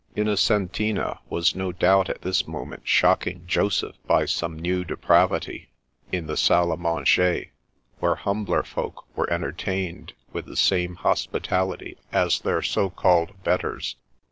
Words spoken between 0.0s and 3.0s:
Innocentina was no doubt at this moment